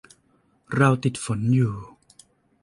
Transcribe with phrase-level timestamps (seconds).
[0.75, 1.75] เราติดฝนอยู่